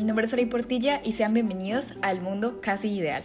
Mi 0.00 0.06
nombre 0.06 0.24
es 0.24 0.32
Ari 0.32 0.46
Portilla 0.46 1.02
y 1.04 1.12
sean 1.12 1.34
bienvenidos 1.34 1.92
al 2.00 2.22
mundo 2.22 2.62
casi 2.62 2.88
ideal. 2.88 3.22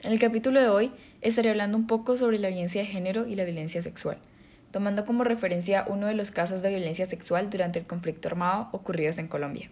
En 0.00 0.10
el 0.10 0.18
capítulo 0.18 0.60
de 0.60 0.66
hoy 0.66 0.90
estaré 1.20 1.50
hablando 1.50 1.78
un 1.78 1.86
poco 1.86 2.16
sobre 2.16 2.40
la 2.40 2.48
violencia 2.48 2.80
de 2.80 2.88
género 2.88 3.28
y 3.28 3.36
la 3.36 3.44
violencia 3.44 3.80
sexual, 3.80 4.18
tomando 4.72 5.06
como 5.06 5.22
referencia 5.22 5.84
uno 5.86 6.08
de 6.08 6.14
los 6.14 6.32
casos 6.32 6.62
de 6.62 6.70
violencia 6.70 7.06
sexual 7.06 7.48
durante 7.48 7.78
el 7.78 7.86
conflicto 7.86 8.26
armado 8.26 8.70
ocurridos 8.72 9.18
en 9.18 9.28
Colombia. 9.28 9.70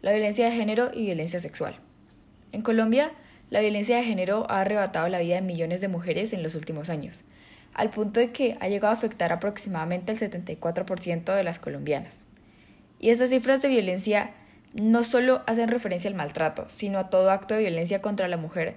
La 0.00 0.12
violencia 0.12 0.46
de 0.46 0.56
género 0.56 0.92
y 0.94 1.04
violencia 1.04 1.38
sexual. 1.38 1.76
En 2.50 2.62
Colombia, 2.62 3.12
la 3.50 3.60
violencia 3.60 3.98
de 3.98 4.04
género 4.04 4.46
ha 4.48 4.62
arrebatado 4.62 5.06
la 5.10 5.18
vida 5.18 5.34
de 5.34 5.42
millones 5.42 5.82
de 5.82 5.88
mujeres 5.88 6.32
en 6.32 6.42
los 6.42 6.54
últimos 6.54 6.88
años, 6.88 7.24
al 7.76 7.90
punto 7.90 8.20
de 8.20 8.32
que 8.32 8.56
ha 8.60 8.68
llegado 8.68 8.92
a 8.92 8.96
afectar 8.96 9.32
aproximadamente 9.32 10.10
el 10.10 10.18
74% 10.18 11.34
de 11.34 11.44
las 11.44 11.58
colombianas. 11.58 12.26
Y 12.98 13.10
estas 13.10 13.28
cifras 13.28 13.60
de 13.60 13.68
violencia 13.68 14.32
no 14.72 15.04
solo 15.04 15.42
hacen 15.46 15.68
referencia 15.68 16.08
al 16.08 16.16
maltrato, 16.16 16.64
sino 16.68 16.98
a 16.98 17.10
todo 17.10 17.30
acto 17.30 17.54
de 17.54 17.60
violencia 17.60 18.00
contra 18.00 18.28
la 18.28 18.38
mujer 18.38 18.76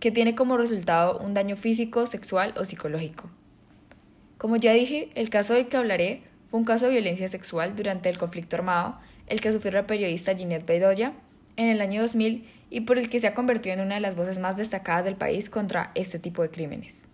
que 0.00 0.10
tiene 0.10 0.34
como 0.34 0.56
resultado 0.56 1.18
un 1.18 1.32
daño 1.32 1.56
físico, 1.56 2.08
sexual 2.08 2.52
o 2.56 2.64
psicológico. 2.64 3.30
Como 4.36 4.56
ya 4.56 4.72
dije, 4.72 5.10
el 5.14 5.30
caso 5.30 5.54
del 5.54 5.68
que 5.68 5.76
hablaré 5.76 6.22
fue 6.48 6.58
un 6.58 6.66
caso 6.66 6.86
de 6.86 6.92
violencia 6.92 7.28
sexual 7.28 7.76
durante 7.76 8.08
el 8.08 8.18
conflicto 8.18 8.56
armado, 8.56 8.98
el 9.28 9.40
que 9.40 9.52
sufrió 9.52 9.72
la 9.72 9.86
periodista 9.86 10.34
Ginette 10.34 10.66
Bedoya 10.66 11.12
en 11.56 11.68
el 11.68 11.80
año 11.80 12.02
2000 12.02 12.48
y 12.70 12.80
por 12.80 12.98
el 12.98 13.08
que 13.08 13.20
se 13.20 13.28
ha 13.28 13.34
convertido 13.34 13.74
en 13.74 13.82
una 13.82 13.94
de 13.94 14.00
las 14.00 14.16
voces 14.16 14.38
más 14.38 14.56
destacadas 14.56 15.04
del 15.04 15.14
país 15.14 15.50
contra 15.50 15.92
este 15.94 16.18
tipo 16.18 16.42
de 16.42 16.50
crímenes. 16.50 17.09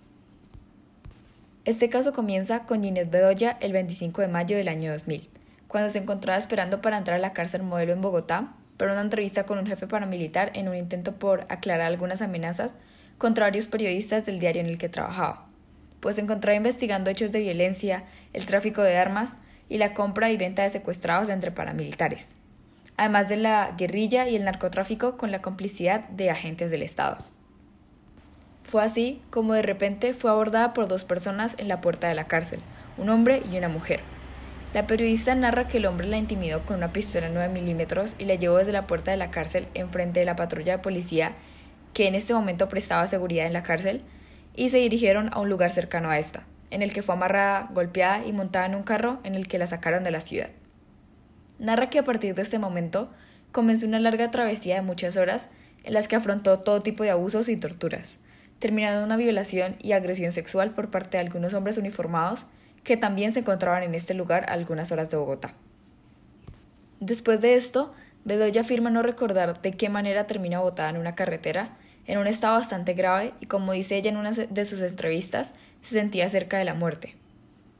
Este 1.66 1.88
caso 1.88 2.12
comienza 2.12 2.60
con 2.60 2.84
Ginette 2.84 3.10
Bedoya 3.10 3.58
el 3.60 3.72
25 3.72 4.22
de 4.22 4.28
mayo 4.28 4.56
del 4.56 4.68
año 4.68 4.92
2000, 4.92 5.28
cuando 5.66 5.90
se 5.90 5.98
encontraba 5.98 6.38
esperando 6.38 6.80
para 6.80 6.96
entrar 6.96 7.16
a 7.16 7.20
la 7.20 7.32
cárcel 7.32 7.64
modelo 7.64 7.92
en 7.92 8.00
Bogotá 8.00 8.54
para 8.76 8.92
una 8.92 9.00
entrevista 9.00 9.46
con 9.46 9.58
un 9.58 9.66
jefe 9.66 9.88
paramilitar 9.88 10.52
en 10.54 10.68
un 10.68 10.76
intento 10.76 11.16
por 11.16 11.40
aclarar 11.48 11.88
algunas 11.88 12.22
amenazas 12.22 12.76
contra 13.18 13.46
varios 13.46 13.66
periodistas 13.66 14.24
del 14.26 14.38
diario 14.38 14.62
en 14.62 14.68
el 14.68 14.78
que 14.78 14.88
trabajaba, 14.88 15.48
pues 15.98 16.14
se 16.14 16.22
encontraba 16.22 16.56
investigando 16.56 17.10
hechos 17.10 17.32
de 17.32 17.40
violencia, 17.40 18.04
el 18.32 18.46
tráfico 18.46 18.82
de 18.82 18.96
armas 18.96 19.34
y 19.68 19.78
la 19.78 19.92
compra 19.92 20.30
y 20.30 20.36
venta 20.36 20.62
de 20.62 20.70
secuestrados 20.70 21.28
entre 21.30 21.50
paramilitares, 21.50 22.36
además 22.96 23.28
de 23.28 23.38
la 23.38 23.74
guerrilla 23.76 24.28
y 24.28 24.36
el 24.36 24.44
narcotráfico 24.44 25.16
con 25.16 25.32
la 25.32 25.42
complicidad 25.42 26.08
de 26.10 26.30
agentes 26.30 26.70
del 26.70 26.84
Estado. 26.84 27.18
Fue 28.66 28.82
así 28.82 29.22
como 29.30 29.54
de 29.54 29.62
repente 29.62 30.12
fue 30.12 30.28
abordada 30.28 30.74
por 30.74 30.88
dos 30.88 31.04
personas 31.04 31.54
en 31.58 31.68
la 31.68 31.80
puerta 31.80 32.08
de 32.08 32.16
la 32.16 32.26
cárcel, 32.26 32.58
un 32.98 33.08
hombre 33.10 33.40
y 33.48 33.56
una 33.56 33.68
mujer. 33.68 34.00
La 34.74 34.88
periodista 34.88 35.36
narra 35.36 35.68
que 35.68 35.76
el 35.76 35.86
hombre 35.86 36.08
la 36.08 36.16
intimidó 36.16 36.66
con 36.66 36.78
una 36.78 36.92
pistola 36.92 37.28
9 37.28 37.48
milímetros 37.48 38.16
y 38.18 38.24
la 38.24 38.34
llevó 38.34 38.58
desde 38.58 38.72
la 38.72 38.88
puerta 38.88 39.12
de 39.12 39.18
la 39.18 39.30
cárcel 39.30 39.68
enfrente 39.74 40.18
de 40.18 40.26
la 40.26 40.34
patrulla 40.34 40.78
de 40.78 40.82
policía 40.82 41.36
que 41.94 42.08
en 42.08 42.16
este 42.16 42.34
momento 42.34 42.68
prestaba 42.68 43.06
seguridad 43.06 43.46
en 43.46 43.52
la 43.52 43.62
cárcel 43.62 44.02
y 44.56 44.70
se 44.70 44.78
dirigieron 44.78 45.30
a 45.32 45.38
un 45.38 45.48
lugar 45.48 45.70
cercano 45.70 46.10
a 46.10 46.18
esta, 46.18 46.44
en 46.72 46.82
el 46.82 46.92
que 46.92 47.02
fue 47.02 47.14
amarrada, 47.14 47.68
golpeada 47.72 48.26
y 48.26 48.32
montada 48.32 48.66
en 48.66 48.74
un 48.74 48.82
carro 48.82 49.20
en 49.22 49.36
el 49.36 49.46
que 49.46 49.58
la 49.58 49.68
sacaron 49.68 50.02
de 50.02 50.10
la 50.10 50.20
ciudad. 50.20 50.50
Narra 51.60 51.88
que 51.88 52.00
a 52.00 52.04
partir 52.04 52.34
de 52.34 52.42
este 52.42 52.58
momento 52.58 53.12
comenzó 53.52 53.86
una 53.86 54.00
larga 54.00 54.32
travesía 54.32 54.74
de 54.74 54.82
muchas 54.82 55.16
horas 55.16 55.46
en 55.84 55.94
las 55.94 56.08
que 56.08 56.16
afrontó 56.16 56.58
todo 56.58 56.82
tipo 56.82 57.04
de 57.04 57.10
abusos 57.10 57.48
y 57.48 57.56
torturas 57.56 58.18
terminando 58.58 59.04
una 59.04 59.16
violación 59.16 59.76
y 59.80 59.92
agresión 59.92 60.32
sexual 60.32 60.72
por 60.72 60.90
parte 60.90 61.16
de 61.16 61.24
algunos 61.24 61.54
hombres 61.54 61.78
uniformados 61.78 62.46
que 62.84 62.96
también 62.96 63.32
se 63.32 63.40
encontraban 63.40 63.82
en 63.82 63.94
este 63.94 64.14
lugar 64.14 64.44
a 64.48 64.52
algunas 64.52 64.92
horas 64.92 65.10
de 65.10 65.16
Bogotá. 65.16 65.54
Después 67.00 67.40
de 67.40 67.54
esto, 67.54 67.92
Bedoya 68.24 68.62
afirma 68.62 68.90
no 68.90 69.02
recordar 69.02 69.60
de 69.60 69.72
qué 69.72 69.88
manera 69.88 70.26
termina 70.26 70.60
botada 70.60 70.90
en 70.90 70.96
una 70.96 71.14
carretera, 71.14 71.76
en 72.06 72.18
un 72.18 72.26
estado 72.26 72.54
bastante 72.54 72.94
grave 72.94 73.34
y 73.40 73.46
como 73.46 73.72
dice 73.72 73.96
ella 73.96 74.10
en 74.10 74.16
una 74.16 74.32
de 74.32 74.64
sus 74.64 74.80
entrevistas, 74.80 75.52
se 75.82 75.90
sentía 75.90 76.30
cerca 76.30 76.58
de 76.58 76.64
la 76.64 76.74
muerte. 76.74 77.16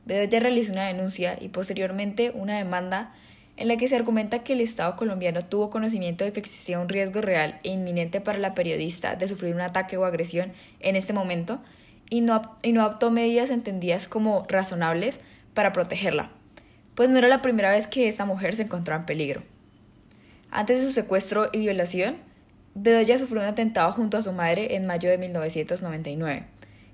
Bedoya 0.05 0.41
realizó 0.41 0.73
una 0.73 0.87
denuncia 0.87 1.37
y 1.41 1.49
posteriormente 1.49 2.31
una 2.35 2.59
demanda 2.59 3.13
en 3.57 3.69
la 3.69 3.77
que 3.77 3.89
se 3.89 3.97
argumenta 3.97 4.43
que 4.43 4.53
el 4.53 4.61
Estado 4.61 4.97
colombiano 4.97 5.45
tuvo 5.45 5.71
conocimiento 5.71 6.25
de 6.25 6.33
que 6.33 6.41
existía 6.41 6.79
un 6.79 6.89
riesgo 6.89 7.21
real 7.21 7.59
e 7.63 7.71
inminente 7.71 8.21
para 8.21 8.39
la 8.39 8.55
periodista 8.55 9.17
de 9.17 9.29
sufrir 9.29 9.55
un 9.55 9.63
ataque 9.63 9.97
o 9.97 10.05
agresión 10.05 10.53
en 10.81 10.97
este 10.97 11.13
momento 11.13 11.61
y 12.11 12.21
no, 12.21 12.43
y 12.63 12.73
no 12.73 12.83
adoptó 12.83 13.11
medidas 13.11 13.51
entendidas 13.51 14.09
como 14.09 14.45
razonables 14.49 15.19
para 15.55 15.73
protegerla, 15.73 16.31
pues 16.95 17.09
no 17.09 17.19
era 17.19 17.29
la 17.29 17.43
primera 17.43 17.71
vez 17.71 17.87
que 17.87 18.09
esta 18.09 18.27
mujer 18.27 18.55
se 18.55 18.63
encontraba 18.63 19.01
en 19.01 19.07
peligro. 19.07 19.43
Antes 20.51 20.81
de 20.81 20.87
su 20.87 20.93
secuestro 20.93 21.49
y 21.53 21.59
violación, 21.59 22.17
Bedoya 22.75 23.19
sufrió 23.19 23.41
un 23.41 23.49
atentado 23.49 23.91
junto 23.93 24.19
a 24.19 24.23
su 24.23 24.33
madre 24.33 24.77
en 24.77 24.87
mayo 24.87 25.09
de 25.09 25.17
1999 25.17 26.45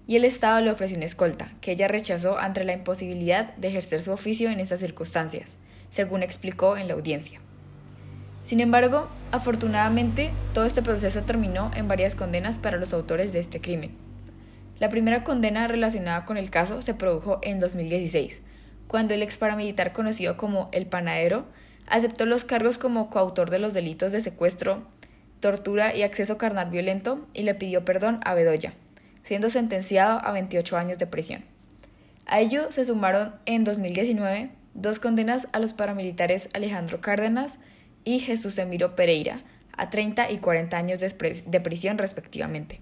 y 0.06 0.16
el 0.16 0.24
Estado 0.24 0.60
le 0.60 0.70
ofreció 0.70 0.96
una 0.96 1.06
escolta, 1.06 1.52
que 1.60 1.72
ella 1.72 1.88
rechazó 1.88 2.38
ante 2.38 2.64
la 2.64 2.72
imposibilidad 2.72 3.54
de 3.56 3.68
ejercer 3.68 4.02
su 4.02 4.12
oficio 4.12 4.50
en 4.50 4.60
esas 4.60 4.80
circunstancias 4.80 5.56
según 5.92 6.24
explicó 6.24 6.76
en 6.76 6.88
la 6.88 6.94
audiencia. 6.94 7.38
Sin 8.44 8.58
embargo, 8.60 9.08
afortunadamente, 9.30 10.32
todo 10.52 10.64
este 10.64 10.82
proceso 10.82 11.22
terminó 11.22 11.70
en 11.76 11.86
varias 11.86 12.16
condenas 12.16 12.58
para 12.58 12.78
los 12.78 12.92
autores 12.92 13.32
de 13.32 13.38
este 13.38 13.60
crimen. 13.60 13.92
La 14.80 14.88
primera 14.88 15.22
condena 15.22 15.68
relacionada 15.68 16.24
con 16.24 16.38
el 16.38 16.50
caso 16.50 16.82
se 16.82 16.94
produjo 16.94 17.38
en 17.42 17.60
2016, 17.60 18.40
cuando 18.88 19.14
el 19.14 19.22
ex 19.22 19.36
paramilitar 19.36 19.92
conocido 19.92 20.36
como 20.36 20.70
El 20.72 20.86
Panadero 20.86 21.44
aceptó 21.86 22.26
los 22.26 22.44
cargos 22.44 22.78
como 22.78 23.10
coautor 23.10 23.50
de 23.50 23.58
los 23.58 23.74
delitos 23.74 24.12
de 24.12 24.22
secuestro, 24.22 24.82
tortura 25.40 25.94
y 25.94 26.02
acceso 26.02 26.38
carnal 26.38 26.70
violento 26.70 27.26
y 27.34 27.42
le 27.42 27.54
pidió 27.54 27.84
perdón 27.84 28.20
a 28.24 28.32
Bedoya, 28.32 28.72
siendo 29.24 29.50
sentenciado 29.50 30.24
a 30.24 30.32
28 30.32 30.76
años 30.76 30.98
de 30.98 31.06
prisión. 31.06 31.44
A 32.26 32.40
ello 32.40 32.72
se 32.72 32.84
sumaron 32.84 33.34
en 33.44 33.64
2019 33.64 34.61
dos 34.74 34.98
condenas 34.98 35.48
a 35.52 35.58
los 35.58 35.72
paramilitares 35.72 36.48
Alejandro 36.52 37.00
Cárdenas 37.00 37.58
y 38.04 38.20
Jesús 38.20 38.58
Emiro 38.58 38.96
Pereira 38.96 39.42
a 39.76 39.90
30 39.90 40.30
y 40.30 40.38
40 40.38 40.76
años 40.76 40.98
de 41.00 41.60
prisión 41.60 41.98
respectivamente. 41.98 42.80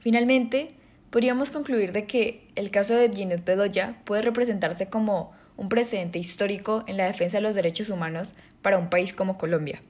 Finalmente, 0.00 0.68
podríamos 1.08 1.50
concluir 1.50 1.92
de 1.92 2.04
que 2.04 2.46
el 2.56 2.70
caso 2.70 2.94
de 2.94 3.10
Ginette 3.10 3.44
Bedoya 3.44 3.96
puede 4.04 4.20
representarse 4.20 4.88
como 4.88 5.32
un 5.56 5.68
precedente 5.68 6.18
histórico 6.18 6.84
en 6.86 6.96
la 6.96 7.06
defensa 7.06 7.38
de 7.38 7.42
los 7.42 7.54
derechos 7.54 7.88
humanos 7.88 8.32
para 8.60 8.78
un 8.78 8.90
país 8.90 9.14
como 9.14 9.38
Colombia, 9.38 9.80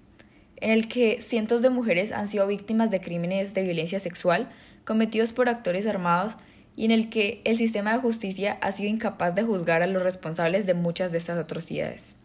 en 0.59 0.71
el 0.71 0.87
que 0.87 1.21
cientos 1.21 1.63
de 1.63 1.71
mujeres 1.71 2.13
han 2.13 2.29
sido 2.29 2.47
víctimas 2.47 2.91
de 2.91 3.01
crímenes 3.01 3.55
de 3.55 3.63
violencia 3.63 3.99
sexual 4.01 4.51
cometidos 4.85 5.33
por 5.33 5.49
actores 5.49 5.87
armados 5.87 6.35
y 6.77 6.85
en 6.85 6.91
el 6.91 7.11
que 7.11 7.41
el 7.45 7.57
sistema 7.57 7.93
de 7.93 8.01
justicia 8.01 8.59
ha 8.61 8.73
sido 8.73 8.91
incapaz 8.91 9.35
de 9.35 9.43
juzgar 9.43 9.83
a 9.83 9.87
los 9.87 10.03
responsables 10.03 10.67
de 10.67 10.75
muchas 10.75 11.13
de 11.13 11.19
estas 11.19 11.39
atrocidades. 11.39 12.17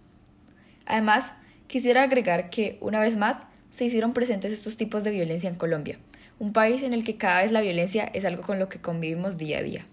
Además, 0.86 1.32
quisiera 1.68 2.04
agregar 2.04 2.50
que, 2.50 2.78
una 2.82 3.00
vez 3.00 3.16
más, 3.16 3.38
se 3.72 3.86
hicieron 3.86 4.14
presentes 4.14 4.52
estos 4.52 4.78
tipos 4.78 5.04
de 5.04 5.12
violencia 5.12 5.50
en 5.50 5.56
Colombia, 5.56 6.00
un 6.40 6.54
país 6.54 6.82
en 6.84 6.94
el 6.94 7.04
que 7.04 7.18
cada 7.18 7.42
vez 7.42 7.52
la 7.52 7.62
violencia 7.62 8.06
es 8.14 8.26
algo 8.26 8.42
con 8.44 8.58
lo 8.60 8.70
que 8.70 8.80
convivimos 8.80 9.38
día 9.38 9.60
a 9.60 9.64
día. 9.64 9.86